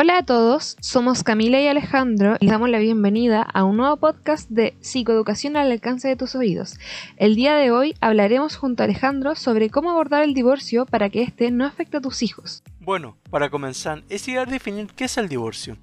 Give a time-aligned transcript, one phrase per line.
[0.00, 4.48] Hola a todos, somos Camila y Alejandro y damos la bienvenida a un nuevo podcast
[4.48, 6.78] de Psicoeducación al alcance de tus oídos.
[7.16, 11.22] El día de hoy hablaremos junto a Alejandro sobre cómo abordar el divorcio para que
[11.22, 12.62] éste no afecte a tus hijos.
[12.78, 15.76] Bueno, para comenzar, es a definir qué es el divorcio.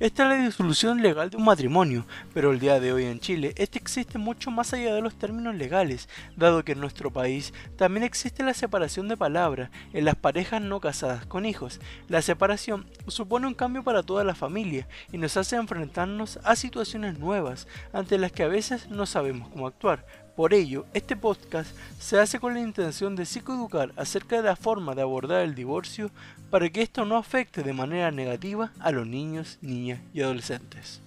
[0.00, 3.52] Esta es la disolución legal de un matrimonio, pero el día de hoy en Chile
[3.56, 8.04] este existe mucho más allá de los términos legales, dado que en nuestro país también
[8.04, 11.80] existe la separación de palabra en las parejas no casadas con hijos.
[12.06, 17.18] La separación supone un cambio para toda la familia y nos hace enfrentarnos a situaciones
[17.18, 20.06] nuevas ante las que a veces no sabemos cómo actuar,
[20.38, 24.94] por ello, este podcast se hace con la intención de psicoeducar acerca de la forma
[24.94, 26.12] de abordar el divorcio
[26.50, 31.02] para que esto no afecte de manera negativa a los niños, niñas y adolescentes.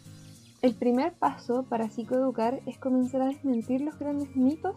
[0.61, 4.75] El primer paso para psicoeducar es comenzar a desmentir los grandes mitos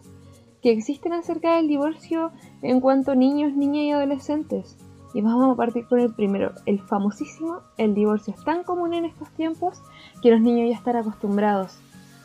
[0.63, 2.31] que existen acerca del divorcio
[2.63, 4.77] en cuanto a niños, niñas y adolescentes.
[5.13, 9.05] Y vamos a partir con el primero, el famosísimo, el divorcio es tan común en
[9.05, 9.81] estos tiempos
[10.23, 11.77] que los niños ya están acostumbrados.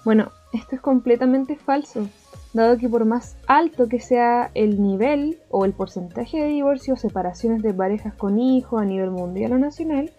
[0.04, 2.08] Bueno, esto es completamente falso
[2.52, 7.00] dado que por más alto que sea el nivel o el porcentaje de divorcios o
[7.00, 10.10] separaciones de parejas con hijos a nivel mundial o nacional,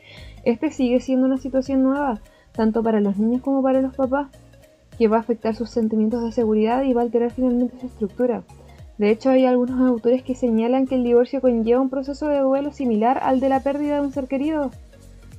[0.43, 2.21] este sigue siendo una situación nueva,
[2.53, 4.29] tanto para los niños como para los papás,
[4.97, 8.43] que va a afectar sus sentimientos de seguridad y va a alterar finalmente su estructura.
[8.97, 12.71] De hecho, hay algunos autores que señalan que el divorcio conlleva un proceso de duelo
[12.71, 14.71] similar al de la pérdida de un ser querido,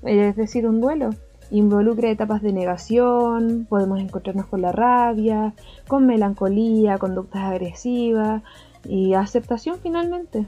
[0.03, 1.11] es decir, un duelo.
[1.53, 5.53] Involucra etapas de negación, podemos encontrarnos con la rabia,
[5.87, 8.43] con melancolía, conductas agresivas
[8.89, 10.47] y aceptación finalmente.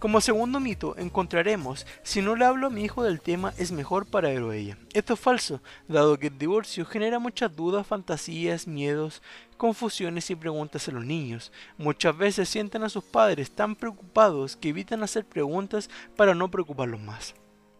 [0.00, 4.04] Como segundo mito encontraremos, si no le hablo a mi hijo del tema es mejor
[4.04, 4.76] para él o ella.
[4.94, 9.22] Esto es falso, dado que el divorcio genera muchas dudas, fantasías, miedos,
[9.56, 11.52] confusiones y preguntas en los niños.
[11.78, 17.00] Muchas veces sienten a sus padres tan preocupados que evitan hacer preguntas para no preocuparlos
[17.00, 17.36] más.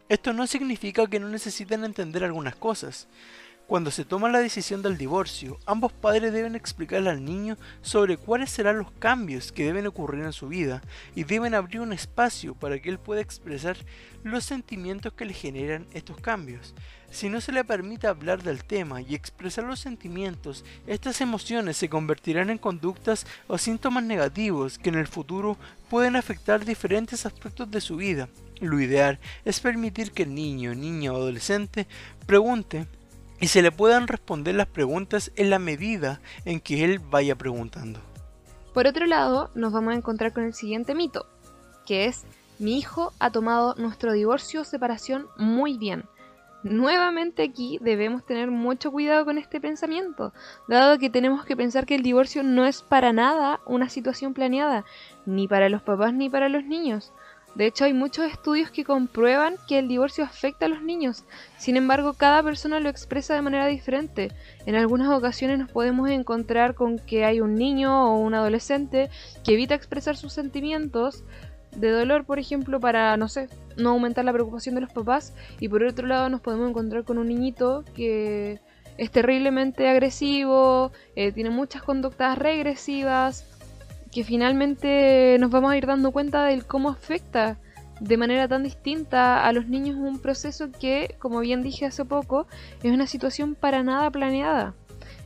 [0.08, 3.08] Esto no significa que no necesiten entender algunas cosas.
[3.66, 8.50] Cuando se toma la decisión del divorcio, ambos padres deben explicarle al niño sobre cuáles
[8.50, 10.82] serán los cambios que deben ocurrir en su vida
[11.14, 13.78] y deben abrir un espacio para que él pueda expresar
[14.24, 16.74] los sentimientos que le generan estos cambios.
[17.10, 21.88] Si no se le permite hablar del tema y expresar los sentimientos, estas emociones se
[21.88, 25.56] convertirán en conductas o síntomas negativos que en el futuro
[25.88, 28.28] pueden afectar diferentes aspectos de su vida
[28.62, 31.86] lo ideal es permitir que el niño, niña o adolescente
[32.26, 32.86] pregunte
[33.40, 38.00] y se le puedan responder las preguntas en la medida en que él vaya preguntando.
[38.72, 41.26] Por otro lado, nos vamos a encontrar con el siguiente mito,
[41.84, 42.24] que es
[42.58, 46.04] mi hijo ha tomado nuestro divorcio o separación muy bien.
[46.62, 50.32] Nuevamente aquí debemos tener mucho cuidado con este pensamiento,
[50.68, 54.84] dado que tenemos que pensar que el divorcio no es para nada una situación planeada,
[55.26, 57.12] ni para los papás ni para los niños.
[57.54, 61.24] De hecho, hay muchos estudios que comprueban que el divorcio afecta a los niños.
[61.58, 64.32] Sin embargo, cada persona lo expresa de manera diferente.
[64.64, 69.10] En algunas ocasiones nos podemos encontrar con que hay un niño o un adolescente
[69.44, 71.24] que evita expresar sus sentimientos
[71.76, 75.34] de dolor, por ejemplo, para, no sé, no aumentar la preocupación de los papás.
[75.60, 78.60] Y por otro lado nos podemos encontrar con un niñito que
[78.98, 83.51] es terriblemente agresivo, eh, tiene muchas conductas regresivas
[84.12, 87.58] que finalmente nos vamos a ir dando cuenta del cómo afecta
[87.98, 92.46] de manera tan distinta a los niños un proceso que, como bien dije hace poco,
[92.82, 94.74] es una situación para nada planeada.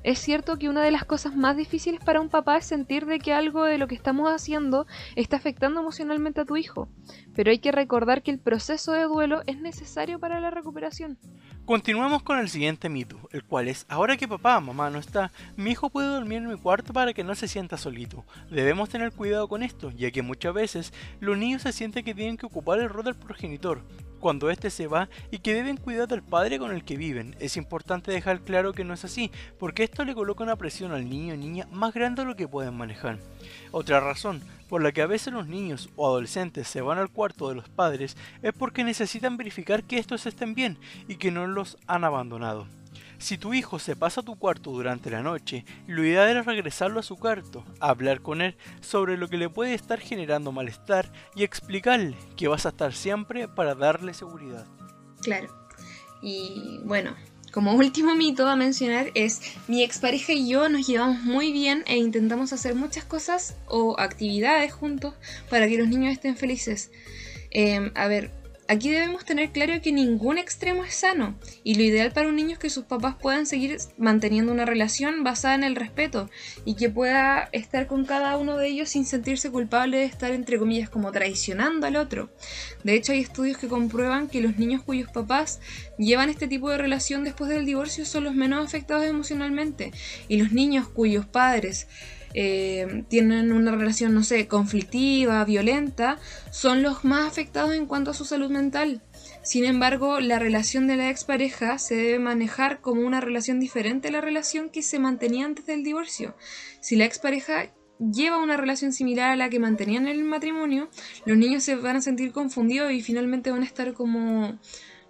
[0.05, 3.19] Es cierto que una de las cosas más difíciles para un papá es sentir de
[3.19, 4.87] que algo de lo que estamos haciendo
[5.17, 6.89] está afectando emocionalmente a tu hijo,
[7.35, 11.19] pero hay que recordar que el proceso de duelo es necesario para la recuperación.
[11.67, 15.73] Continuemos con el siguiente mito, el cual es, ahora que papá, mamá no está, mi
[15.73, 18.25] hijo puede dormir en mi cuarto para que no se sienta solito.
[18.49, 22.37] Debemos tener cuidado con esto, ya que muchas veces los niños se sienten que tienen
[22.37, 23.83] que ocupar el rol del progenitor,
[24.21, 27.35] cuando éste se va y que deben cuidar del padre con el que viven.
[27.41, 31.09] Es importante dejar claro que no es así, porque esto le coloca una presión al
[31.09, 33.19] niño o niña más grande de lo que pueden manejar.
[33.73, 37.49] Otra razón por la que a veces los niños o adolescentes se van al cuarto
[37.49, 40.79] de los padres es porque necesitan verificar que estos estén bien
[41.09, 42.67] y que no los han abandonado.
[43.19, 47.01] Si tu hijo se pasa a tu cuarto durante la noche, lo ideal es regresarlo
[47.01, 51.43] a su cuarto, hablar con él sobre lo que le puede estar generando malestar y
[51.43, 54.67] explicarle que vas a estar siempre para darle seguridad.
[55.23, 55.49] Claro.
[56.21, 57.15] Y bueno,
[57.57, 61.97] como último mito a mencionar es mi expareja y yo nos llevamos muy bien e
[61.97, 65.15] intentamos hacer muchas cosas o actividades juntos
[65.49, 66.91] para que los niños estén felices.
[67.51, 68.31] Em, a ver,
[68.69, 72.55] Aquí debemos tener claro que ningún extremo es sano y lo ideal para un niño
[72.55, 76.29] es que sus papás puedan seguir manteniendo una relación basada en el respeto
[76.65, 80.59] y que pueda estar con cada uno de ellos sin sentirse culpable de estar entre
[80.59, 82.29] comillas como traicionando al otro.
[82.83, 85.61] De hecho hay estudios que comprueban que los niños cuyos papás
[85.97, 89.93] llevan este tipo de relación después del divorcio son los menos afectados emocionalmente
[90.27, 91.87] y los niños cuyos padres
[92.39, 96.19] eh, tienen una relación, no sé, conflictiva, violenta,
[96.51, 99.03] son los más afectados en cuanto a su salud mental.
[99.43, 104.11] Sin embargo, la relación de la expareja se debe manejar como una relación diferente a
[104.11, 106.37] la relación que se mantenía antes del divorcio.
[106.83, 110.91] Si la expareja lleva una relación similar a la que mantenían en el matrimonio,
[111.25, 114.59] los niños se van a sentir confundidos y finalmente van a estar como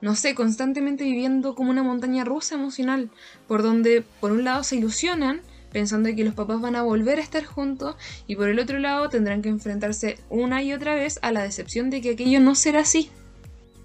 [0.01, 3.11] no sé, constantemente viviendo como una montaña rusa emocional,
[3.49, 5.41] por donde por un lado se ilusionan
[5.73, 7.97] pensando que los papás van a volver a estar juntos
[8.27, 11.91] y por el otro lado tendrán que enfrentarse una y otra vez a la decepción
[11.91, 13.11] de que aquello no será así.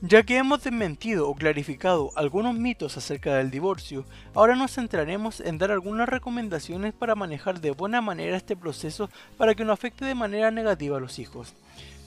[0.04, 5.60] Ya que hemos desmentido o clarificado algunos mitos acerca del divorcio, ahora nos centraremos en
[5.60, 10.16] dar algunas recomendaciones para manejar de buena manera este proceso para que no afecte de
[10.16, 11.54] manera negativa a los hijos.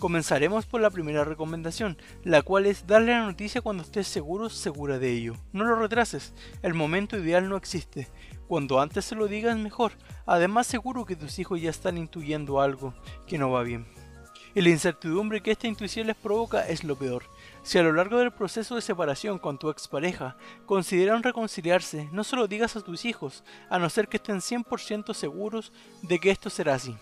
[0.00, 4.98] Comenzaremos por la primera recomendación, la cual es darle la noticia cuando estés seguro segura
[4.98, 5.36] de ello.
[5.52, 8.08] No lo retrases, el momento ideal no existe.
[8.46, 9.93] Cuando antes se lo digas mejor,
[10.26, 12.94] además seguro que tus hijos ya están intuyendo algo
[13.26, 13.87] que no va bien.
[14.55, 17.25] Y la incertidumbre que esta intuición les provoca es lo peor.
[17.64, 20.37] Si a lo largo del proceso de separación con tu expareja
[20.67, 25.12] consideran reconciliarse, no se lo digas a tus hijos, a no ser que estén 100%
[25.14, 26.96] seguros de que esto será así,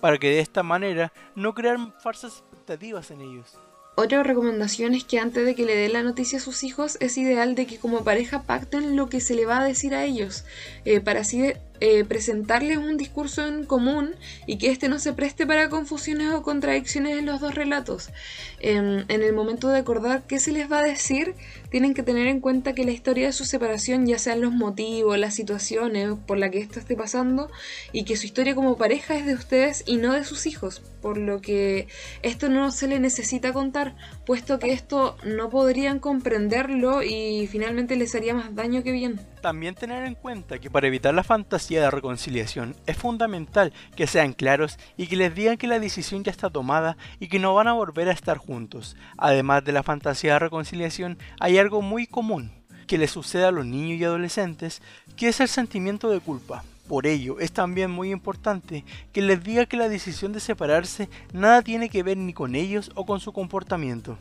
[0.00, 3.58] para que de esta manera no crear falsas expectativas en ellos.
[4.00, 7.18] Otra recomendación es que antes de que le dé la noticia a sus hijos es
[7.18, 10.44] ideal de que como pareja pacten lo que se le va a decir a ellos,
[10.84, 14.14] eh, para así eh, presentarles un discurso en común
[14.46, 18.10] y que éste no se preste para confusiones o contradicciones en los dos relatos.
[18.60, 21.34] en el momento de acordar qué se les va a decir,
[21.70, 25.18] tienen que tener en cuenta que la historia de su separación, ya sean los motivos,
[25.18, 27.50] las situaciones por las que esto esté pasando,
[27.92, 31.18] y que su historia como pareja es de ustedes y no de sus hijos, por
[31.18, 31.88] lo que
[32.22, 33.94] esto no se le necesita contar,
[34.26, 39.20] puesto que esto no podrían comprenderlo y finalmente les haría más daño que bien.
[39.40, 44.32] También tener en cuenta que para evitar la fantasía de reconciliación es fundamental que sean
[44.32, 47.68] claros y que les digan que la decisión ya está tomada y que no van
[47.68, 48.96] a volver a estar juntos.
[49.16, 52.50] Además de la fantasía de reconciliación, hay algo muy común
[52.88, 54.82] que le sucede a los niños y adolescentes,
[55.16, 56.64] que es el sentimiento de culpa.
[56.88, 61.62] Por ello, es también muy importante que les diga que la decisión de separarse nada
[61.62, 64.16] tiene que ver ni con ellos o con su comportamiento.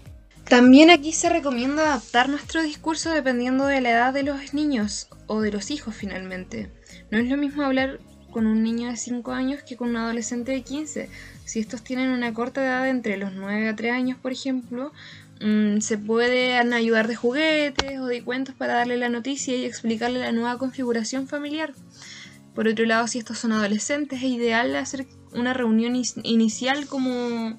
[0.50, 5.42] También aquí se recomienda adaptar nuestro discurso dependiendo de la edad de los niños o
[5.42, 6.72] de los hijos finalmente.
[7.12, 8.00] No es lo mismo hablar
[8.32, 11.10] con un niño de 5 años que con un adolescente de 15.
[11.44, 14.94] Si estos tienen una corta edad entre los 9 a 3 años, por ejemplo,
[15.42, 20.20] mm, se pueden ayudar de juguetes o de cuentos para darle la noticia y explicarle
[20.20, 21.74] la nueva configuración familiar.
[22.56, 27.58] Por otro lado, si estos son adolescentes, es ideal hacer una reunión inicial como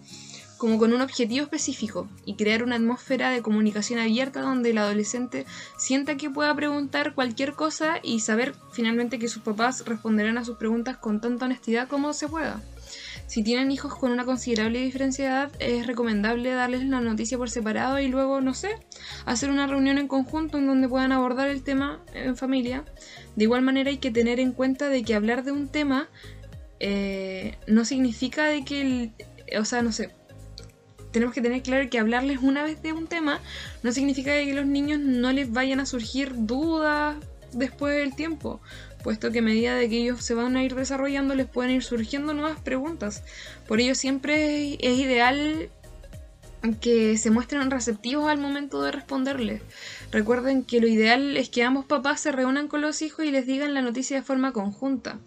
[0.58, 5.46] como con un objetivo específico y crear una atmósfera de comunicación abierta donde el adolescente
[5.78, 10.58] sienta que pueda preguntar cualquier cosa y saber finalmente que sus papás responderán a sus
[10.58, 12.60] preguntas con tanta honestidad como se pueda.
[13.26, 17.50] Si tienen hijos con una considerable diferencia de edad, es recomendable darles la noticia por
[17.50, 18.70] separado y luego, no sé,
[19.26, 22.84] hacer una reunión en conjunto en donde puedan abordar el tema en familia.
[23.37, 26.08] De igual manera hay que tener en cuenta de que hablar de un tema
[26.81, 29.12] eh, no significa de que el,
[29.58, 30.11] o sea, no sé,
[31.12, 33.40] tenemos que tener claro que hablarles una vez de un tema
[33.82, 37.16] no significa que los niños no les vayan a surgir dudas
[37.52, 38.61] después del tiempo,
[39.02, 41.83] puesto que a medida de que ellos se van a ir desarrollando les pueden ir
[41.83, 43.23] surgiendo nuevas preguntas.
[43.66, 45.71] Por ello siempre es ideal
[46.80, 49.62] que se muestren receptivos al momento de responderles.
[50.11, 53.47] Recuerden que lo ideal es que ambos papás se reúnan con los hijos y les
[53.47, 55.18] digan la noticia de forma conjunta.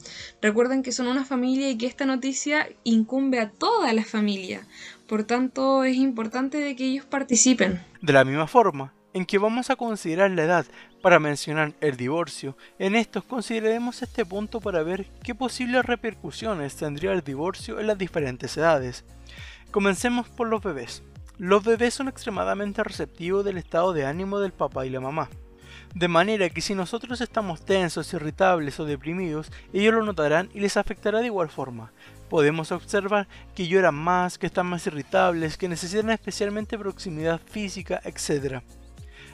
[0.41, 4.67] Recuerden que son una familia y que esta noticia incumbe a toda la familia.
[5.11, 7.83] Por tanto, es importante de que ellos participen.
[8.01, 10.65] De la misma forma en que vamos a considerar la edad
[11.01, 17.11] para mencionar el divorcio, en estos consideremos este punto para ver qué posibles repercusiones tendría
[17.11, 19.03] el divorcio en las diferentes edades.
[19.71, 21.03] Comencemos por los bebés.
[21.37, 25.27] Los bebés son extremadamente receptivos del estado de ánimo del papá y la mamá.
[25.93, 30.77] De manera que si nosotros estamos tensos, irritables o deprimidos, ellos lo notarán y les
[30.77, 31.91] afectará de igual forma.
[32.31, 38.61] Podemos observar que lloran más, que están más irritables, que necesitan especialmente proximidad física, etc.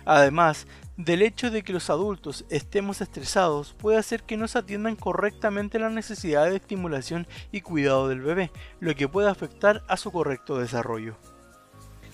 [0.03, 4.95] Además, del hecho de que los adultos estemos estresados puede hacer que no se atiendan
[4.95, 8.49] correctamente las necesidades de estimulación y cuidado del bebé,
[8.79, 11.17] lo que puede afectar a su correcto desarrollo.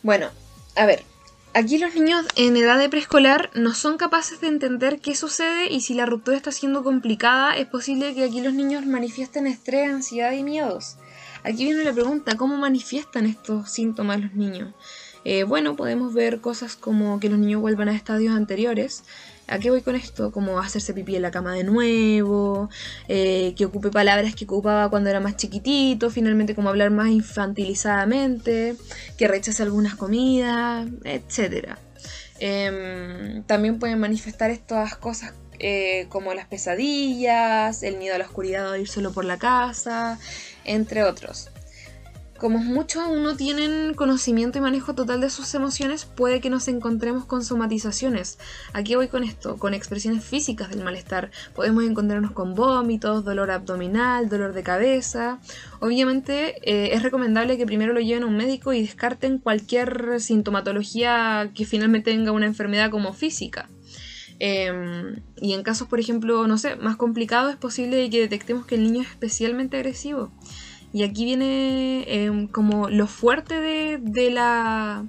[0.01, 0.27] Bueno,
[0.75, 1.05] a ver,
[1.55, 5.81] Aquí los niños en edad de preescolar no son capaces de entender qué sucede y
[5.81, 10.31] si la ruptura está siendo complicada, es posible que aquí los niños manifiesten estrés, ansiedad
[10.31, 10.97] y miedos.
[11.43, 14.73] Aquí viene la pregunta, ¿cómo manifiestan estos síntomas los niños?
[15.25, 19.03] Eh, bueno, podemos ver cosas como que los niños vuelvan a estadios anteriores,
[19.47, 20.31] ¿A qué voy con esto?
[20.31, 22.69] Como hacerse pipí en la cama de nuevo,
[23.07, 28.75] eh, que ocupe palabras que ocupaba cuando era más chiquitito, finalmente como hablar más infantilizadamente,
[29.17, 31.75] que rechace algunas comidas, etc.
[32.39, 38.69] Em, también pueden manifestar estas cosas eh, como las pesadillas, el miedo a la oscuridad
[38.71, 40.19] o ir solo por la casa,
[40.65, 41.52] entre otros
[42.37, 46.67] como muchos aún no tienen conocimiento y manejo total de sus emociones, puede que nos
[46.67, 48.37] encontremos con somatizaciones.
[48.73, 51.31] Aquí voy con esto, con expresiones físicas del malestar.
[51.55, 55.39] Podemos encontrarnos con vómitos, dolor abdominal, dolor de cabeza.
[55.79, 61.51] Obviamente eh, es recomendable que primero lo lleven a un médico y descarten cualquier sintomatología
[61.53, 63.69] que finalmente tenga una enfermedad como física.
[64.39, 68.75] Em, y en casos, por ejemplo, no sé, más complicados, es posible que detectemos que
[68.75, 70.31] el niño es especialmente agresivo.
[70.93, 75.03] Y aquí viene em, como lo fuerte de, la...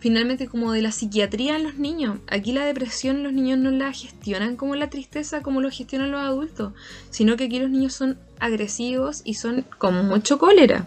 [0.00, 2.18] Finalmente como de la psiquiatría en los niños.
[2.28, 6.20] Aquí la depresión los niños no la gestionan como la tristeza como lo gestionan los
[6.20, 6.74] adultos,
[7.08, 10.86] sino que aquí los niños son agresivos y son con mucho cólera.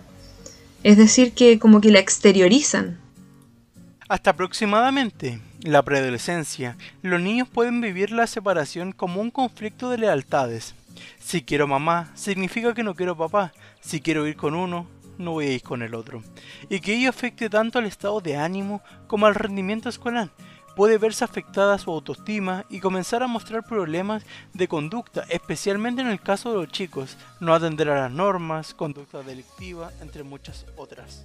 [0.83, 2.99] Es decir, que como que la exteriorizan.
[4.07, 10.75] Hasta aproximadamente la preadolescencia, los niños pueden vivir la separación como un conflicto de lealtades.
[11.19, 13.51] Si quiero mamá, significa que no quiero papá.
[13.87, 14.85] Si quiero ir con uno,
[15.17, 16.21] no voy a ir con el otro.
[16.67, 20.29] Y que ello afecte tanto al estado de ánimo como al rendimiento escolar.
[20.75, 26.19] Puede verse afectada su autoestima y comenzar a mostrar problemas de conducta, especialmente en el
[26.19, 31.23] caso de los chicos, no atender a las normas, conducta delictiva, entre muchas otras.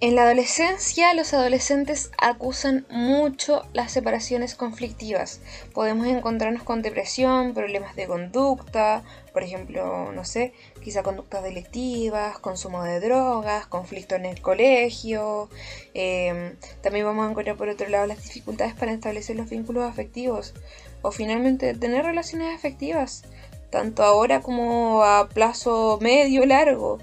[0.00, 5.40] En la adolescencia, los adolescentes acusan mucho las separaciones conflictivas.
[5.74, 12.82] Podemos encontrarnos con depresión, problemas de conducta, por ejemplo, no sé, quizá conductas delictivas, consumo
[12.82, 15.48] de drogas, conflicto en el colegio.
[15.94, 20.54] Em, también vamos a encontrar por otro lado las dificultades para establecer los vínculos afectivos
[21.02, 23.24] o finalmente tener relaciones afectivas,
[23.70, 26.98] tanto ahora como a plazo medio largo.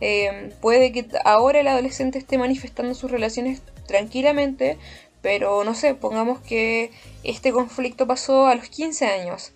[0.00, 4.78] Em, puede que ahora el adolescente esté manifestando sus relaciones tranquilamente,
[5.22, 6.90] pero no sé, pongamos que
[7.24, 9.52] este conflicto pasó a los 15 años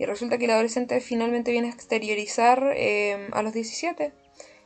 [0.00, 4.12] y resulta que el adolescente finalmente viene a exteriorizar em, a los 17.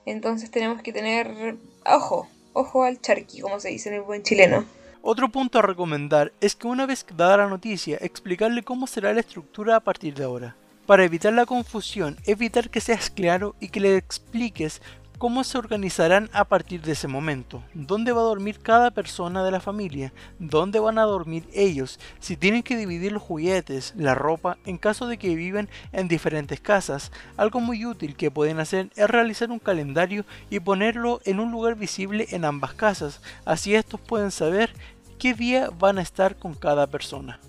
[0.07, 4.65] Entonces tenemos que tener ojo, ojo al charqui, como se dice en el buen chileno.
[5.03, 9.21] Otro punto a recomendar es que una vez dada la noticia, explicarle cómo será la
[9.21, 10.55] estructura a partir de ahora.
[10.87, 14.83] Para evitar la confusión, evitar que seas claro y que le expliques
[15.19, 19.51] cómo se organizarán a partir de ese momento, dónde va a dormir cada persona de
[19.51, 24.59] la familia, dónde van a dormir ellos, si tienen que dividir los juguetes, la ropa,
[24.67, 27.13] en caso de que viven en diferentes casas.
[27.37, 31.77] Algo muy útil que pueden hacer es realizar un calendario y ponerlo en un lugar
[31.77, 34.73] visible en ambas casas, así estos pueden saber
[35.19, 37.41] qué día van a estar con cada persona.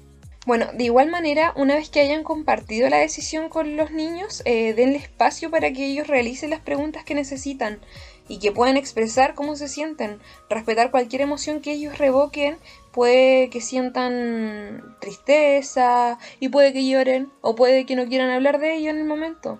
[0.46, 4.76] Bueno, de igual manera, una vez que hayan compartido la decisión con los niños, eh,
[4.76, 7.80] denle espacio para que ellos realicen las preguntas que necesitan
[8.28, 10.20] y que puedan expresar cómo se sienten.
[10.48, 12.60] Respetar cualquier emoción que ellos revoquen,
[12.92, 18.76] puede que sientan tristeza y puede que lloren o puede que no quieran hablar de
[18.76, 19.60] ello en el momento.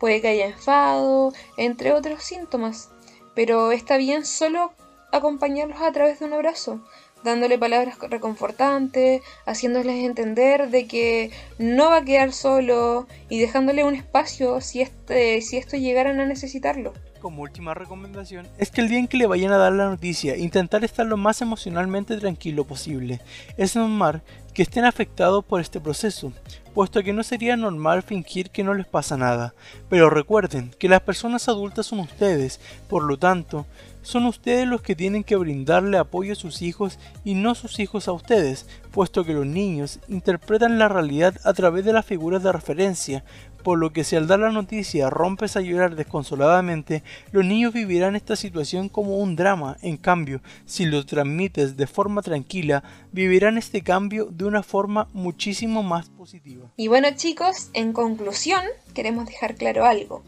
[0.00, 2.90] Puede que haya enfado, entre otros síntomas.
[3.36, 4.72] Pero está bien solo
[5.12, 6.80] acompañarlos a través de un abrazo
[7.24, 13.94] dándole palabras reconfortantes, haciéndoles entender de que no va a quedar solo y dejándole un
[13.94, 16.92] espacio si, este, si esto llegaran a necesitarlo.
[17.20, 20.36] Como última recomendación, es que el día en que le vayan a dar la noticia,
[20.36, 23.20] intentar estar lo más emocionalmente tranquilo posible.
[23.56, 26.32] Es normal que estén afectados por este proceso,
[26.74, 29.54] puesto que no sería normal fingir que no les pasa nada.
[29.88, 33.64] Pero recuerden que las personas adultas son ustedes, por lo tanto,
[34.04, 38.06] son ustedes los que tienen que brindarle apoyo a sus hijos y no sus hijos
[38.06, 42.52] a ustedes, puesto que los niños interpretan la realidad a través de las figuras de
[42.52, 43.24] referencia,
[43.64, 48.14] por lo que si al dar la noticia rompes a llorar desconsoladamente, los niños vivirán
[48.14, 53.80] esta situación como un drama, en cambio, si lo transmites de forma tranquila, vivirán este
[53.80, 56.70] cambio de una forma muchísimo más positiva.
[56.76, 60.22] Y bueno chicos, en conclusión, queremos dejar claro algo.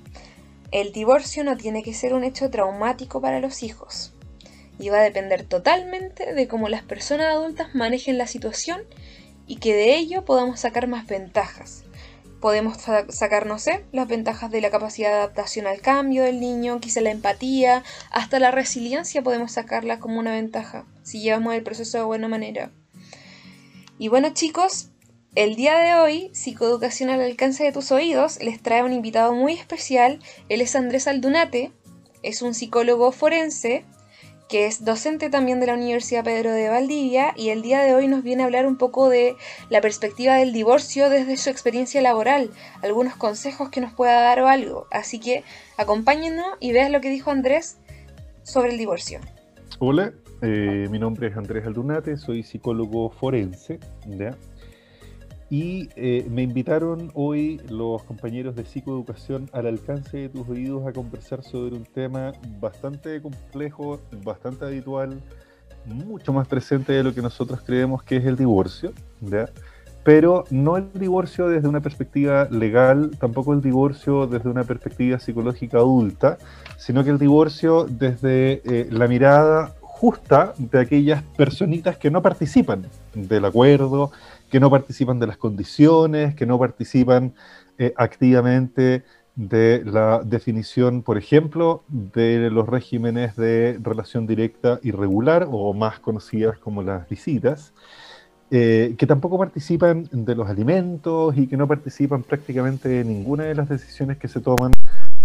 [0.72, 4.12] El divorcio no tiene que ser un hecho traumático para los hijos
[4.78, 8.82] y va a depender totalmente de cómo las personas adultas manejen la situación
[9.46, 11.84] y que de ello podamos sacar más ventajas.
[12.40, 12.76] podemos
[13.08, 17.00] sacar, no sé, las ventajas de la capacidad de adaptación al cambio del niño, quizá
[17.00, 22.04] la empatía, hasta la resiliencia podemos sacarla como una ventaja, si llevamos el proceso de
[22.04, 22.70] buena manera.
[23.98, 24.90] Y bueno chicos,
[25.36, 29.52] el día de hoy, Psicoeducación al alcance de tus oídos les trae un invitado muy
[29.52, 30.18] especial.
[30.48, 31.72] Él es Andrés Aldunate,
[32.22, 33.84] es un psicólogo forense
[34.48, 38.06] que es docente también de la Universidad Pedro de Valdivia y el día de hoy
[38.06, 39.34] nos viene a hablar un poco de
[39.68, 42.50] la perspectiva del divorcio desde su experiencia laboral,
[42.82, 44.86] algunos consejos que nos pueda dar o algo.
[44.90, 45.42] Así que
[45.76, 47.78] acompáñenos y vean lo que dijo Andrés
[48.42, 49.20] sobre el divorcio.
[49.80, 53.80] Hola, eh, mi nombre es Andrés Aldunate, soy psicólogo forense.
[55.48, 60.92] Y eh, me invitaron hoy los compañeros de psicoeducación al alcance de tus oídos a
[60.92, 65.20] conversar sobre un tema bastante complejo, bastante habitual,
[65.84, 68.92] mucho más presente de lo que nosotros creemos que es el divorcio,
[70.02, 75.78] pero no el divorcio desde una perspectiva legal, tampoco el divorcio desde una perspectiva psicológica
[75.78, 76.38] adulta,
[76.76, 82.86] sino que el divorcio desde eh, la mirada justa de aquellas personitas que no participan
[83.14, 84.10] del acuerdo,
[84.50, 87.34] que no participan de las condiciones, que no participan
[87.78, 95.74] eh, activamente de la definición, por ejemplo, de los regímenes de relación directa irregular o
[95.74, 97.74] más conocidas como las visitas,
[98.50, 103.56] eh, que tampoco participan de los alimentos y que no participan prácticamente de ninguna de
[103.56, 104.72] las decisiones que se toman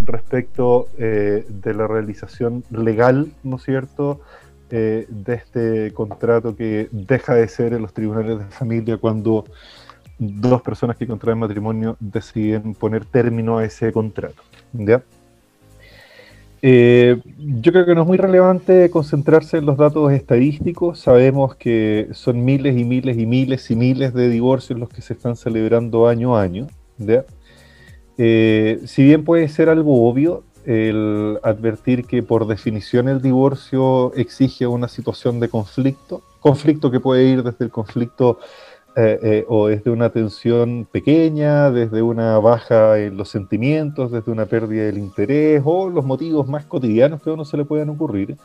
[0.02, 4.22] respecto eh, de la realización legal, ¿no es cierto?,
[4.72, 9.46] eh, de este contrato que deja de ser en los tribunales de familia cuando
[10.18, 14.42] dos personas que contraen matrimonio deciden poner término a ese contrato.
[16.64, 21.00] Eh, yo creo que no es muy relevante concentrarse en los datos estadísticos.
[21.00, 25.14] Sabemos que son miles y miles y miles y miles de divorcios los que se
[25.14, 26.68] están celebrando año a año.
[28.18, 34.68] Eh, si bien puede ser algo obvio, el advertir que por definición el divorcio exige
[34.68, 38.40] una situación de conflicto, conflicto que puede ir desde el conflicto
[38.96, 44.46] eh, eh, o desde una tensión pequeña, desde una baja en los sentimientos, desde una
[44.46, 48.38] pérdida del interés o los motivos más cotidianos que a uno se le puedan ocurrir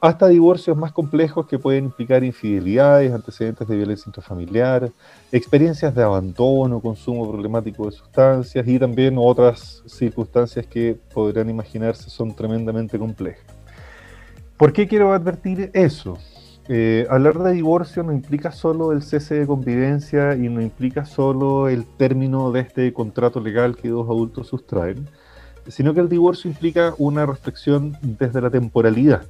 [0.00, 4.90] hasta divorcios más complejos que pueden implicar infidelidades, antecedentes de violencia intrafamiliar,
[5.32, 12.34] experiencias de abandono, consumo problemático de sustancias y también otras circunstancias que podrán imaginarse son
[12.34, 13.44] tremendamente complejas.
[14.56, 16.18] ¿Por qué quiero advertir eso?
[16.68, 21.68] Eh, hablar de divorcio no implica solo el cese de convivencia y no implica solo
[21.68, 25.08] el término de este contrato legal que dos adultos sustraen,
[25.68, 29.26] sino que el divorcio implica una reflexión desde la temporalidad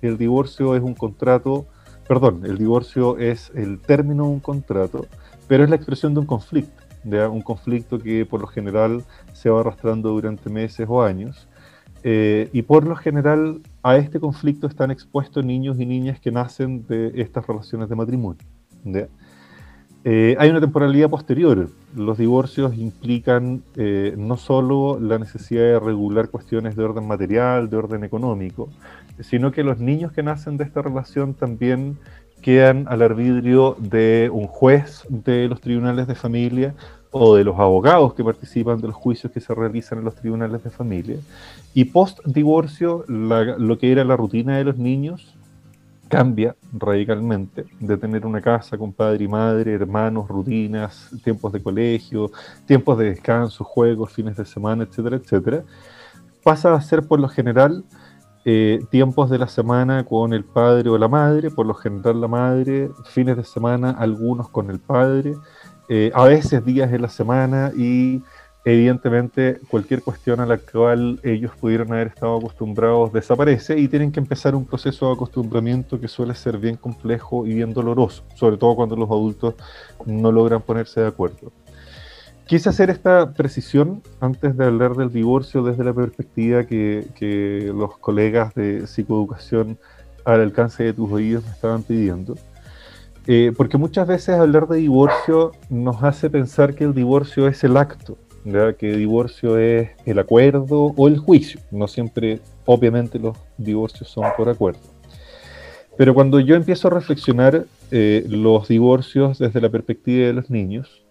[0.00, 1.66] el divorcio es un contrato,
[2.08, 5.06] perdón, el divorcio es el término de un contrato,
[5.48, 9.60] pero es la expresión de un conflicto, un conflicto que por lo general se va
[9.60, 11.48] arrastrando durante meses o años.
[12.04, 16.84] Eh, y por lo general a este conflicto están expuestos niños y niñas que nacen
[16.88, 18.42] de estas relaciones de matrimonio.
[20.04, 21.68] Eh, hay una temporalidad posterior.
[21.94, 27.76] Los divorcios implican eh, no solo la necesidad de regular cuestiones de orden material, de
[27.76, 28.68] orden económico,
[29.20, 31.98] sino que los niños que nacen de esta relación también
[32.40, 36.74] quedan al arbitrio de un juez de los tribunales de familia
[37.12, 40.64] o de los abogados que participan de los juicios que se realizan en los tribunales
[40.64, 41.18] de familia.
[41.74, 45.36] Y post divorcio, lo que era la rutina de los niños
[46.08, 52.30] cambia radicalmente de tener una casa con padre y madre, hermanos, rutinas, tiempos de colegio,
[52.66, 55.62] tiempos de descanso, juegos, fines de semana, etcétera, etcétera.
[56.42, 57.84] Pasa a ser por lo general
[58.44, 62.28] eh, tiempos de la semana con el padre o la madre, por lo general la
[62.28, 65.34] madre, fines de semana algunos con el padre,
[65.88, 68.22] eh, a veces días de la semana y
[68.64, 74.20] evidentemente cualquier cuestión a la cual ellos pudieron haber estado acostumbrados desaparece y tienen que
[74.20, 78.76] empezar un proceso de acostumbramiento que suele ser bien complejo y bien doloroso, sobre todo
[78.76, 79.54] cuando los adultos
[80.06, 81.52] no logran ponerse de acuerdo.
[82.46, 88.54] Quise hacer esta precisión antes de hablar del divorcio desde la perspectiva que, los colegas
[88.54, 89.78] de psicoeducación
[90.24, 92.34] al alcance de tus oídos me estaban pidiendo.
[93.26, 97.76] Eh, porque muchas veces hablar de divorcio nos hace pensar que el divorcio es el
[97.76, 98.18] acto,
[98.78, 101.60] que el divorcio es el acuerdo o el juicio.
[101.70, 104.80] No siempre, obviamente, los divorcios son por acuerdo.
[105.96, 111.01] Pero cuando yo empiezo a reflexionar eh, los divorcios desde la perspectiva de los niños,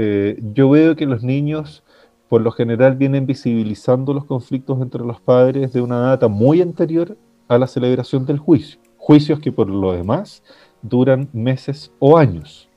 [0.00, 1.82] eh, yo veo que los niños
[2.28, 7.16] por lo general vienen visibilizando los conflictos entre los padres de una data muy anterior
[7.48, 8.78] a la celebración del juicio.
[8.96, 10.44] Juicios que por lo demás
[10.82, 12.68] duran meses o años.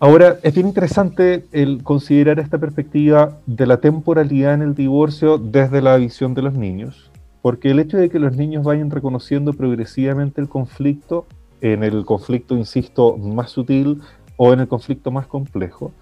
[0.00, 5.82] Ahora, es bien interesante el considerar esta perspectiva de la temporalidad en el divorcio desde
[5.82, 10.40] la visión de los niños, porque el hecho de que los niños vayan reconociendo progresivamente
[10.40, 11.26] el conflicto,
[11.60, 14.00] en el conflicto, insisto, más sutil
[14.36, 15.92] o en el conflicto más complejo,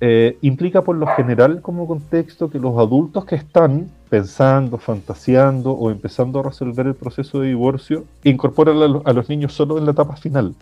[0.00, 5.90] eh, implica por lo general como contexto que los adultos que están pensando, fantaseando o
[5.90, 10.14] empezando a resolver el proceso de divorcio incorporan a, los niños solo en la etapa
[10.14, 10.54] final.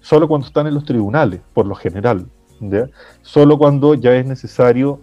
[0.00, 2.26] solo cuando están en los tribunales, por lo general,
[3.20, 5.00] solo cuando ya es necesario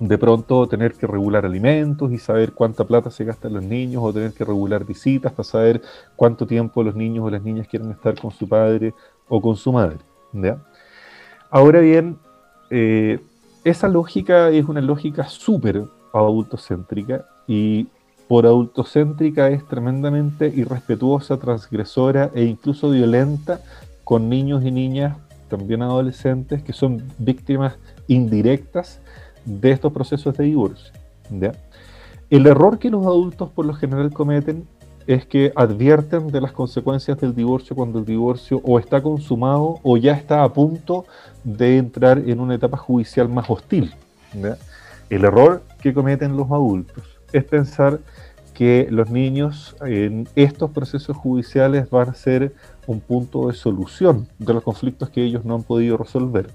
[0.00, 4.12] de pronto tener que regular alimentos y saber cuánta plata se gastan los niños o
[4.12, 5.82] tener que regular visitas para saber
[6.16, 8.94] cuánto tiempo los niños o las niñas quieren estar con su padre
[9.30, 9.96] o con su madre.
[11.50, 12.18] Ahora bien,
[12.68, 13.20] eh,
[13.64, 17.88] esa lógica es una lógica súper adultocéntrica y
[18.28, 23.60] por adultocéntrica es tremendamente irrespetuosa, transgresora e incluso violenta
[24.04, 25.16] con niños y niñas,
[25.48, 29.00] también adolescentes, que son víctimas indirectas
[29.44, 30.92] de estos procesos de divorcio.
[32.28, 34.66] El error que los adultos por lo general cometen
[35.06, 39.96] es que advierten de las consecuencias del divorcio cuando el divorcio o está consumado o
[39.96, 41.06] ya está a punto
[41.44, 43.94] de entrar en una etapa judicial más hostil.
[45.08, 48.00] El error que cometen los adultos es pensar
[48.54, 52.52] que los niños en estos procesos judiciales van a ser
[52.86, 56.50] un punto de solución de los conflictos que ellos no han podido resolver.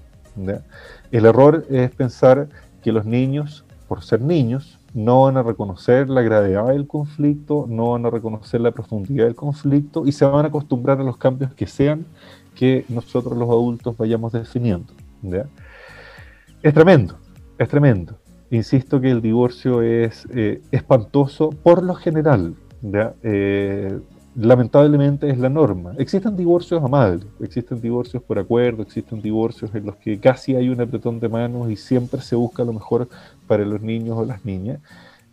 [1.10, 2.48] El error es pensar
[2.82, 7.90] que los niños, por ser niños, no van a reconocer la gravedad del conflicto, no
[7.90, 11.52] van a reconocer la profundidad del conflicto y se van a acostumbrar a los cambios
[11.52, 12.06] que sean
[12.54, 14.90] que nosotros los adultos vayamos definiendo.
[16.62, 17.18] Es tremendo,
[17.58, 18.16] es tremendo.
[18.50, 22.54] Insisto que el divorcio es eh, espantoso por lo general.
[23.22, 24.00] Eh,
[24.36, 25.94] lamentablemente es la norma.
[25.98, 30.80] Existen divorcios amables, existen divorcios por acuerdo, existen divorcios en los que casi hay un
[30.80, 33.08] apretón de manos y siempre se busca lo mejor
[33.46, 34.80] para los niños o las niñas.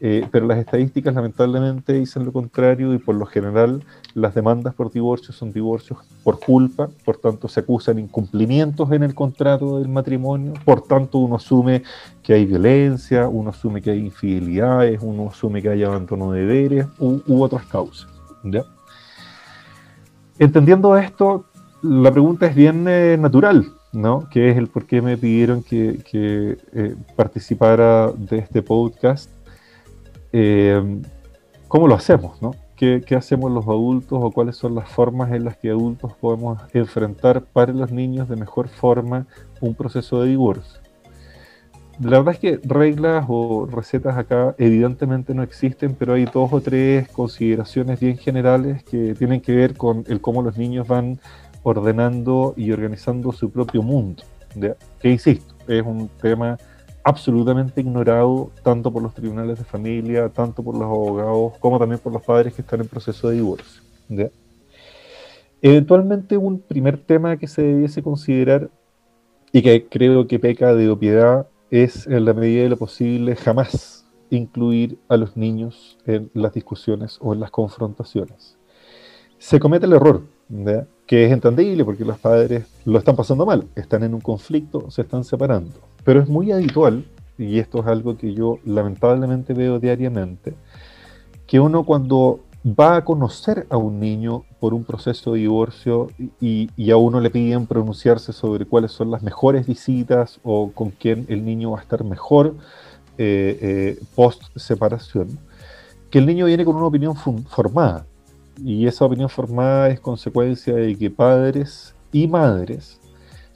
[0.06, 3.84] Eh, pero las estadísticas lamentablemente dicen lo contrario y por lo general
[4.16, 9.16] las demandas por divorcio son divorcios por culpa, por tanto se acusan incumplimientos en el
[9.16, 11.84] contrato del matrimonio, por tanto uno asume
[12.22, 16.88] que hay violencia, uno asume que hay infidelidades, uno asume que hay abandono de deberes
[17.00, 18.10] u, u otras causas.
[18.44, 18.66] ¿ya?
[20.40, 21.46] Entendiendo esto,
[21.84, 24.28] la pregunta es bien eh, natural, ¿no?
[24.30, 29.30] Que es el por qué me pidieron que, eh, participara de este podcast.
[30.32, 31.02] Eh,
[31.68, 32.56] ¿Cómo lo hacemos, no?
[32.76, 36.60] ¿Qué, ¿Qué, hacemos los adultos o cuáles son las formas en las que adultos podemos
[36.74, 39.28] enfrentar para los niños de mejor forma
[39.62, 40.83] un proceso de divorcio?
[42.00, 46.60] La verdad es que reglas o recetas acá evidentemente no existen, pero hay dos o
[46.60, 51.20] tres consideraciones bien generales que tienen que ver con el cómo los niños van
[51.62, 54.24] ordenando y organizando su propio mundo.
[55.00, 56.58] Que insisto, es un tema
[57.04, 62.12] absolutamente ignorado tanto por los tribunales de familia, tanto por los abogados, como también por
[62.12, 63.82] los padres que están en proceso de divorcio.
[65.62, 68.70] Eventualmente un primer tema que se debiese considerar
[69.52, 74.06] y que creo que peca de opiedad es en la medida de lo posible jamás
[74.30, 78.58] incluir a los niños en las discusiones o en las confrontaciones.
[79.40, 80.22] Se comete el error,
[81.08, 85.02] que es entendible porque los padres lo están pasando mal, están en un conflicto, se
[85.02, 85.74] están separando.
[86.04, 87.06] Pero es muy habitual,
[87.40, 90.54] y esto es algo que yo lamentablemente veo diariamente,
[91.48, 96.92] que uno cuando va a conocer a un niño por un proceso de divorcio y,
[96.92, 101.44] a uno le piden pronunciarse sobre cuáles son las mejores visitas o con quién el
[101.44, 102.56] niño va a estar mejor
[103.18, 105.38] eh, eh, post separación,
[106.10, 108.06] que el niño viene con una opinión formada.
[108.64, 113.00] Y esa opinión formada es consecuencia de que padres y madres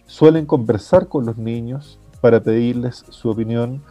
[0.06, 3.84] suelen conversar con los niños para pedirles su opinión,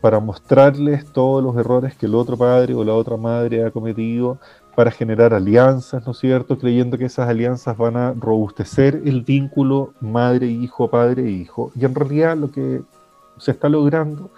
[0.00, 4.38] para mostrarles todos los errores que el otro padre o la otra madre ha cometido,
[4.80, 6.56] para generar alianzas, ¿no es cierto?
[6.56, 11.70] Creyendo que esas alianzas van a robustecer el vínculo madre-hijo, padre-hijo.
[11.74, 12.80] Y en realidad lo que
[13.36, 14.30] se está logrando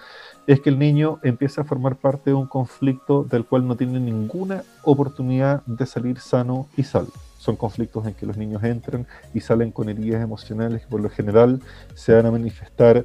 [0.48, 4.00] es que el niño empieza a formar parte de un conflicto del cual no tiene
[4.00, 7.12] ninguna oportunidad de salir sano y salvo.
[7.38, 11.08] Son conflictos en que los niños entran y salen con heridas emocionales que por lo
[11.08, 11.60] general
[11.94, 13.04] se van a manifestar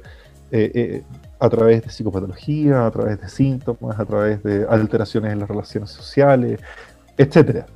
[0.50, 1.02] eh, eh,
[1.38, 5.90] a través de psicopatología, a través de síntomas, a través de alteraciones en las relaciones
[5.90, 6.58] sociales,
[7.18, 7.66] etcétera.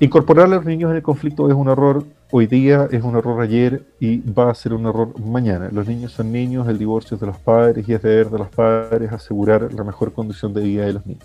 [0.00, 3.40] Incorporar a los niños en el conflicto es un error hoy día, es un error
[3.40, 5.68] ayer y va a ser un error mañana.
[5.70, 8.48] Los niños son niños, el divorcio es de los padres y es deber de los
[8.48, 11.24] padres asegurar la mejor condición de vida de los niños.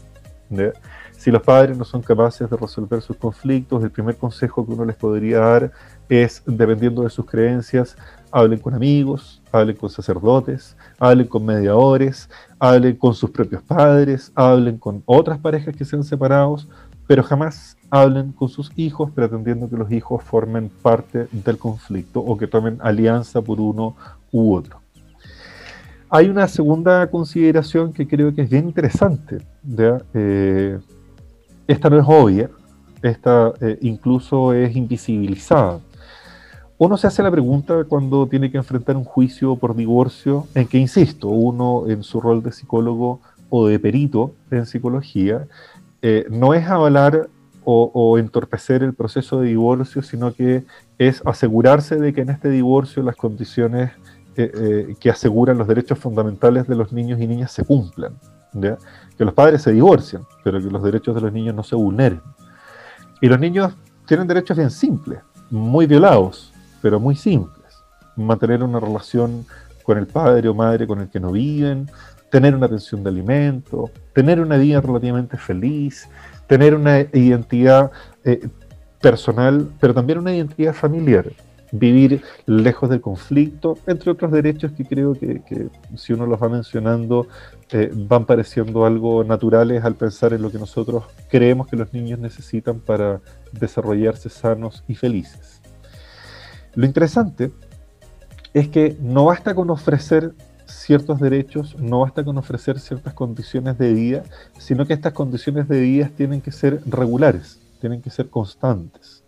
[1.18, 4.86] Si los padres no son capaces de resolver sus conflictos, el primer consejo que uno
[4.86, 5.72] les podría dar
[6.08, 7.98] es, dependiendo de sus creencias,
[8.32, 14.78] hablen con amigos, hablen con sacerdotes, hablen con mediadores, hablen con sus propios padres, hablen
[14.78, 16.68] con otras parejas que sean separados,
[17.08, 22.38] pero jamás hablen con sus hijos pretendiendo que los hijos formen parte del conflicto o
[22.38, 23.96] que tomen alianza por uno
[24.32, 24.82] u otro.
[26.10, 29.38] Hay una segunda consideración que creo que es bien interesante.
[30.14, 30.80] Eh,
[31.68, 32.50] esta no es obvia,
[33.02, 35.80] esta eh, incluso es invisibilizada
[36.80, 40.78] uno se hace la pregunta cuando tiene que enfrentar un juicio por divorcio, en que,
[40.78, 45.46] insisto, uno en su rol de psicólogo o de perito en psicología,
[46.02, 47.28] eh, no es avalar
[47.66, 50.64] o, entorpecer el proceso de divorcio, sino que
[50.98, 53.92] es asegurarse de que en este divorcio las condiciones
[54.38, 58.14] eh, eh, que aseguran los derechos fundamentales de los niños y niñas se cumplan.
[58.54, 62.22] Que los padres se divorcian, pero que los derechos de los niños no se vulneren.
[63.22, 63.74] Y los niños
[64.08, 65.20] tienen derechos bien simples,
[65.52, 67.84] muy violados, pero muy simples.
[68.16, 69.46] Mantener una relación
[69.84, 71.90] con el padre o madre con el que no viven,
[72.30, 76.08] tener una pensión de alimento, tener una vida relativamente feliz,
[76.48, 77.92] tener una identidad
[78.24, 78.48] eh,
[79.02, 81.32] personal, pero también una identidad familiar,
[81.72, 85.42] vivir lejos del conflicto, entre otros derechos que creo que,
[85.96, 87.28] si uno los va mencionando
[87.72, 92.20] eh, van pareciendo algo naturales al pensar en lo que nosotros creemos que los niños
[92.20, 95.59] necesitan para desarrollarse sanos y felices.
[96.76, 97.52] Lo interesante
[98.54, 100.34] es que no basta con ofrecer
[100.66, 104.24] ciertos derechos, no basta con ofrecer ciertas condiciones de vida,
[104.58, 109.24] sino que estas condiciones de vida tienen que ser regulares, tienen que ser constantes.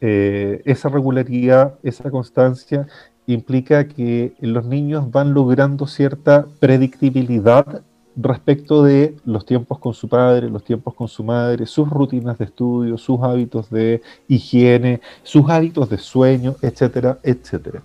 [0.00, 2.88] Eh, esa regularidad, esa constancia
[3.26, 7.82] implica que los niños van logrando cierta predictibilidad
[8.16, 12.44] respecto de los tiempos con su padre, los tiempos con su madre, sus rutinas de
[12.46, 17.82] estudio, sus hábitos de higiene, sus hábitos de sueño, etcétera, etcétera.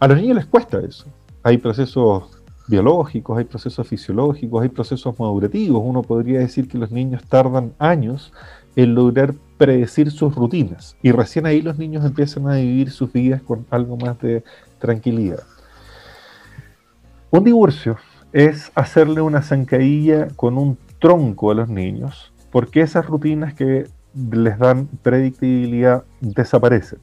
[0.00, 1.06] A los niños les cuesta eso.
[1.42, 2.24] Hay procesos
[2.68, 5.82] biológicos, hay procesos fisiológicos, hay procesos madurativos.
[5.84, 8.32] Uno podría decir que los niños tardan años
[8.76, 13.42] en lograr predecir sus rutinas y recién ahí los niños empiezan a vivir sus vidas
[13.42, 14.44] con algo más de
[14.78, 15.42] tranquilidad.
[17.30, 17.96] Un divorcio
[18.32, 24.58] es hacerle una zancadilla con un tronco a los niños, porque esas rutinas que les
[24.58, 26.98] dan predictibilidad desaparecen.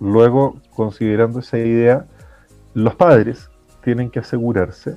[0.00, 2.06] Luego, considerando esa idea,
[2.74, 3.50] los padres
[3.82, 4.96] tienen que asegurarse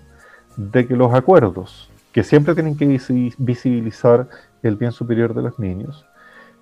[0.58, 2.86] de que los acuerdos, que siempre tienen que
[3.38, 4.28] visibilizar
[4.62, 6.06] el bien superior de los niños,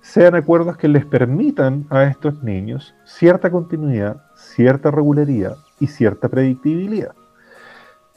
[0.00, 7.12] sean acuerdos que les permitan a estos niños cierta continuidad, cierta regularidad y cierta predictibilidad.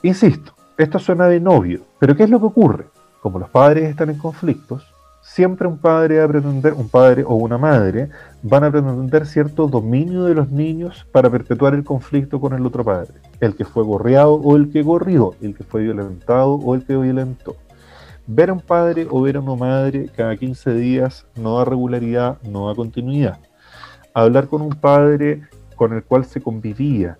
[0.05, 2.87] Insisto, esto suena de novio, pero ¿qué es lo que ocurre?
[3.21, 4.85] Como los padres están en conflictos,
[5.21, 8.09] siempre un padre va a pretender, un padre o una madre,
[8.41, 12.83] van a pretender cierto dominio de los niños para perpetuar el conflicto con el otro
[12.83, 13.13] padre.
[13.39, 16.97] El que fue gorreado o el que gorrió, el que fue violentado o el que
[16.97, 17.55] violentó.
[18.27, 22.41] Ver a un padre o ver a una madre cada 15 días no da regularidad,
[22.41, 23.39] no da continuidad.
[24.13, 25.43] Hablar con un padre
[25.77, 27.17] con el cual se convivía,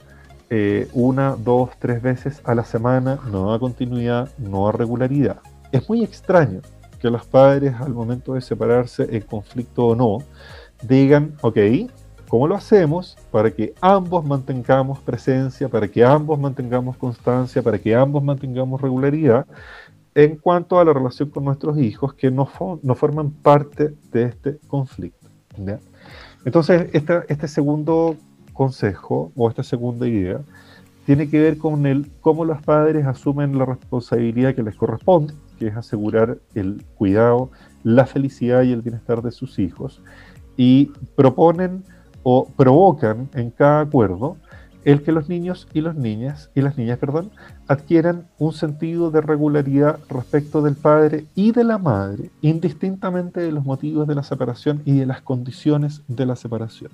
[0.55, 5.37] eh, una, dos, tres veces a la semana, no da continuidad, no da regularidad.
[5.71, 6.61] Es muy extraño
[6.99, 10.19] que los padres al momento de separarse en conflicto o no,
[10.83, 11.57] digan, ok,
[12.27, 17.95] ¿cómo lo hacemos para que ambos mantengamos presencia, para que ambos mantengamos constancia, para que
[17.95, 19.47] ambos mantengamos regularidad
[20.13, 22.47] en cuanto a la relación con nuestros hijos que no,
[22.83, 25.27] no forman parte de este conflicto?
[26.45, 28.17] Entonces, este segundo
[28.53, 30.41] consejo o esta segunda idea
[31.05, 35.67] tiene que ver con el cómo los padres asumen la responsabilidad que les corresponde, que
[35.67, 37.51] es asegurar el cuidado,
[37.83, 40.01] la felicidad y el bienestar de sus hijos,
[40.55, 41.83] y proponen
[42.23, 44.37] o provocan en cada acuerdo
[44.85, 47.31] el que los niños y las niñas y las niñas, perdón,
[47.67, 53.65] adquieran un sentido de regularidad respecto del padre y de la madre, indistintamente de los
[53.65, 56.91] motivos de la separación y de las condiciones de la separación.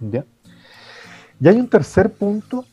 [0.00, 0.24] ¿Ya?
[1.40, 2.64] Y hay un tercer punto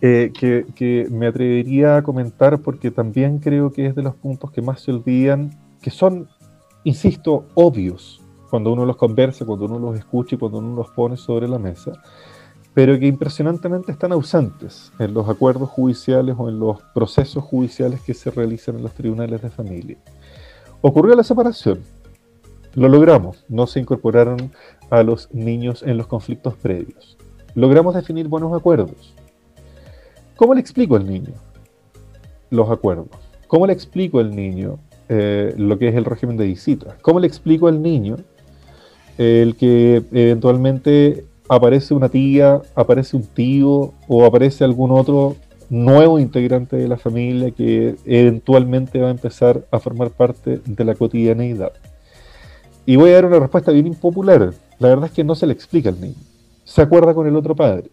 [0.00, 4.62] eh, que, me atrevería a comentar porque también creo que es de los puntos que
[4.62, 5.50] más se olvidan,
[5.82, 6.28] que son,
[6.84, 8.20] insisto, obvios
[8.50, 11.58] cuando uno los conversa, cuando uno los escucha y cuando uno los pone sobre la
[11.58, 11.92] mesa,
[12.72, 18.14] pero que impresionantemente están ausentes en los acuerdos judiciales o en los procesos judiciales que
[18.14, 19.98] se realizan en los tribunales de familia.
[20.82, 21.80] Ocurrió la separación,
[22.74, 24.52] lo logramos, no se incorporaron
[24.90, 27.16] a los niños en los conflictos previos
[27.54, 29.14] logramos definir buenos acuerdos.
[30.36, 31.32] ¿Cómo le explico al niño
[32.50, 33.08] los acuerdos?
[33.46, 36.94] ¿Cómo le explico al niño eh, lo que es el régimen de visitas.
[37.02, 38.16] ¿Cómo le explico al niño
[39.18, 45.36] el que eventualmente aparece una tía, aparece un tío o aparece algún otro
[45.68, 50.94] nuevo integrante de la familia que eventualmente va a empezar a formar parte de la
[50.94, 51.72] cotidianeidad?
[52.86, 54.54] Y voy a dar una respuesta bien impopular.
[54.78, 56.16] La verdad es que no se le explica al niño.
[56.64, 57.90] Se acuerda con el otro padre.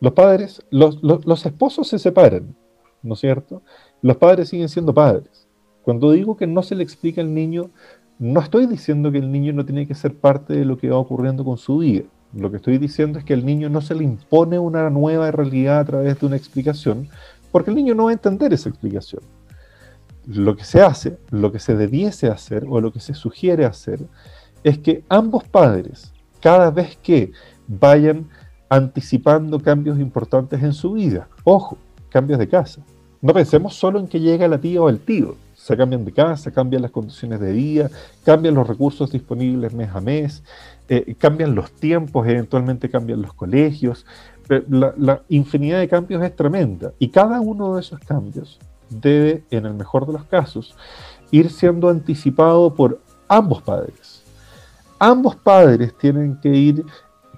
[0.00, 2.54] Los padres, los, los esposos se separan,
[3.02, 3.62] ¿no es cierto?
[4.02, 5.46] Los padres siguen siendo padres.
[5.82, 7.70] Cuando digo que no se le explica al niño,
[8.18, 10.98] no estoy diciendo que el niño no tiene que ser parte de lo que va
[10.98, 12.04] ocurriendo con su vida.
[12.34, 15.80] Lo que estoy diciendo es que al niño no se le impone una nueva realidad
[15.80, 17.08] a través de una explicación,
[17.52, 19.22] porque el niño no va a entender esa explicación.
[20.26, 24.00] Lo que se hace, lo que se debiese hacer o lo que se sugiere hacer,
[24.64, 27.32] es que ambos padres, cada vez que
[27.68, 28.28] vayan
[28.68, 32.82] anticipando cambios importantes en su vida, ojo, cambios de casa,
[33.22, 36.50] no pensemos solo en que llega la tía o el tío, se cambian de casa,
[36.50, 37.90] cambian las condiciones de vida,
[38.24, 40.42] cambian los recursos disponibles mes a mes,
[40.88, 44.06] eh, cambian los tiempos, eventualmente cambian los colegios.
[44.68, 49.66] La, la, infinidad de cambios es tremenda y cada uno de esos cambios debe, en
[49.66, 50.76] el mejor de los casos,
[51.32, 54.22] ir siendo anticipado por ambos padres.
[54.98, 56.84] Ambos padres tienen que ir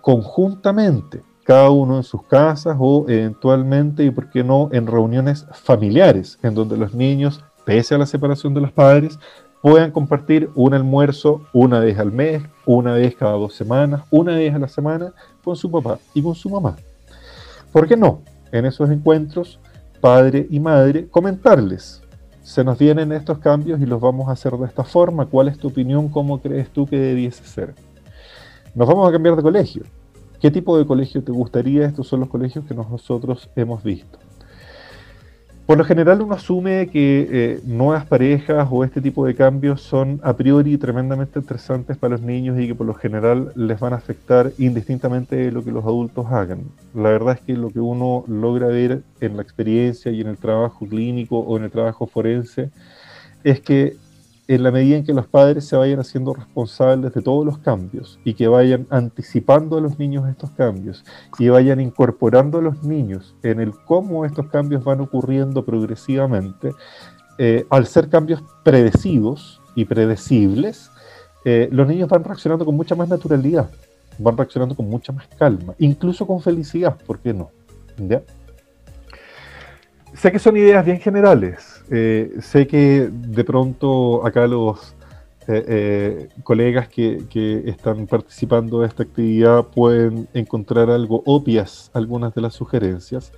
[0.03, 6.39] conjuntamente cada uno en sus casas o eventualmente, y por qué no, en reuniones familiares,
[6.43, 9.19] en donde los niños pese a la separación de los padres,
[9.61, 14.55] puedan compartir un almuerzo una vez al mes, una vez cada dos semanas, una vez
[14.55, 15.13] a la semana
[15.45, 16.77] con su papá y con su mamá.
[17.73, 18.23] ¿Por qué no?
[18.53, 19.59] En esos encuentros,
[20.01, 22.03] padre y madre, comentarles,
[22.43, 25.59] se nos vienen estos cambios y los vamos a hacer de esta forma, ¿cuál es
[25.59, 26.09] tu opinión?
[26.09, 27.75] ¿Cómo crees tú que debiese ser?
[28.75, 29.83] Nos vamos a cambiar de colegio.
[30.41, 31.87] ¿Qué tipo de colegio te gustaría?
[31.87, 34.19] Estos son los colegios que nosotros hemos visto.
[35.69, 40.19] Por lo general uno asume que eh, nuevas parejas o este tipo de cambios son
[40.23, 43.97] a priori tremendamente estresantes para los niños y que por lo general les van a
[43.97, 46.63] afectar indistintamente de lo que los adultos hagan.
[46.95, 50.39] La verdad es que lo que uno logra ver en la experiencia y en el
[50.39, 52.71] trabajo clínico o en el trabajo forense
[53.45, 53.97] es que
[54.49, 58.19] en la medida en que los padres se vayan haciendo responsables de todos los cambios
[58.25, 61.05] y que vayan anticipando a los niños estos cambios
[61.39, 66.73] y vayan incorporando a los niños en el cómo estos cambios van ocurriendo progresivamente,
[67.37, 70.91] eh, al ser cambios predecidos y predecibles,
[71.45, 73.71] eh, los niños van reaccionando con mucha más naturalidad,
[74.19, 77.51] van reaccionando con mucha más calma, incluso con felicidad, ¿por qué no?
[77.99, 78.23] ¿Ya?
[80.15, 84.95] Sé que son ideas bien generales, eh, sé que de pronto acá los
[85.51, 92.43] eh, eh, colegas que, están participando de esta actividad pueden encontrar algo obvias algunas de
[92.43, 93.33] las sugerencias,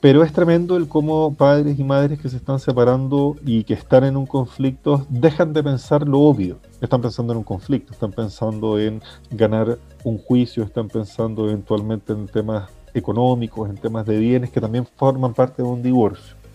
[0.00, 4.04] pero es tremendo el cómo padres y madres que se están separando y que están
[4.04, 6.58] en un conflicto dejan de pensar lo obvio.
[6.80, 12.28] Están pensando en un conflicto, están pensando en ganar un juicio, están pensando eventualmente en
[12.28, 16.45] temas económicos, en temas de bienes que también forman parte de un divorcio.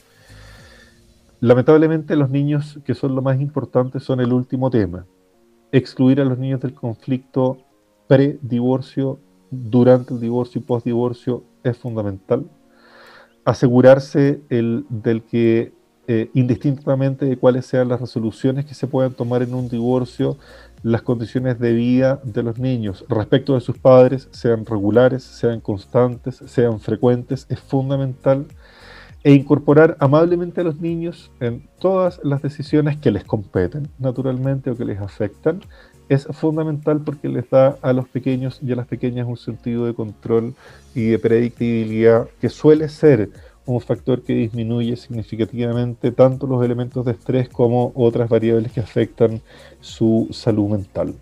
[1.42, 5.08] Lamentablemente los niños, que son lo más importante, son el último tema.
[5.72, 7.58] Excluir a los niños del conflicto
[8.08, 12.46] pre-divorcio, durante el divorcio y post-divorcio es fundamental.
[13.44, 15.74] Asegurarse el, del que,
[16.08, 20.38] eh, indistintamente de cuáles sean las resoluciones que se puedan tomar en un divorcio,
[20.84, 26.36] las condiciones de vida de los niños respecto de sus padres sean regulares, sean constantes,
[26.46, 28.46] sean frecuentes, es fundamental
[29.24, 34.78] e incorporar amablemente a los niños en todas las decisiones que les competen, naturalmente, o
[34.78, 35.62] que les afectan,
[36.10, 39.94] es fundamental porque les da a los pequeños y a las pequeñas un sentido de
[39.94, 40.56] control
[40.94, 43.30] y de predictibilidad que suele ser
[43.66, 49.40] un factor que disminuye significativamente tanto los elementos de estrés como otras variables que afectan
[49.80, 51.14] su salud mental.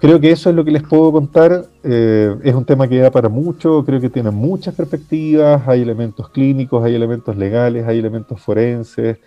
[0.00, 1.66] Creo que eso es lo que les puedo contar.
[1.84, 6.30] Eh, es un tema que da para mucho, creo que tiene muchas perspectivas, hay elementos
[6.30, 9.18] clínicos, hay elementos legales, hay elementos forenses,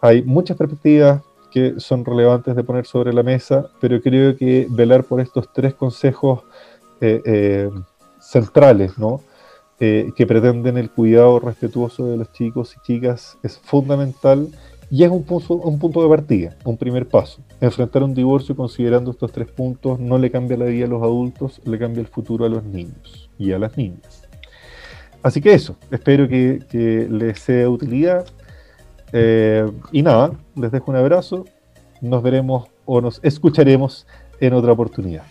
[0.00, 5.04] hay muchas perspectivas que son relevantes de poner sobre la mesa, pero creo que velar
[5.04, 6.40] por estos tres consejos
[7.02, 7.70] eh, eh,
[8.18, 8.92] centrales,
[9.78, 14.48] que pretenden el cuidado respetuoso de los chicos y chicas es fundamental
[14.90, 17.42] y es un punto, un punto de partida, un primer paso.
[17.62, 21.60] Enfrentar un divorcio considerando estos tres puntos no le cambia la vida a los adultos,
[21.64, 24.28] le cambia el futuro a los niños y a las niñas.
[25.22, 28.26] Así que eso, espero que, les sea de utilidad.
[29.12, 31.44] Eh, y nada, les dejo un abrazo.
[32.00, 34.08] Nos veremos o nos escucharemos
[34.40, 35.22] en otra oportunidad.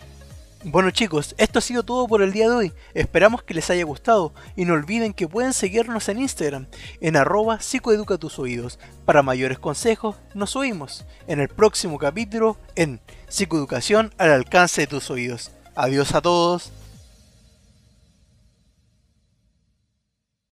[0.63, 2.73] Bueno chicos, esto ha sido todo por el día de hoy.
[2.93, 6.67] Esperamos que les haya gustado y no olviden que pueden seguirnos en Instagram
[6.99, 8.77] en arroba psicoeduca tus oídos.
[9.05, 15.09] Para mayores consejos, nos oímos en el próximo capítulo en Psicoeducación al alcance de tus
[15.09, 15.49] oídos.
[15.73, 16.71] Adiós a todos.